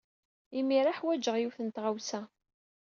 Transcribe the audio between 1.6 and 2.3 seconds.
n tɣawsa.